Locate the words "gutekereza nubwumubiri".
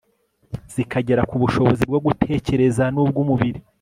2.05-3.59